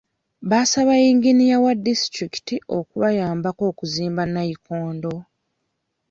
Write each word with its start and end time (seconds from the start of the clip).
Baasaaba 0.49 0.93
yinginiya 1.03 1.57
wa 1.63 1.73
disitulikiti 1.85 2.55
okubayambako 2.77 3.61
okuzimba 3.71 4.23
nnayikondo. 4.25 5.13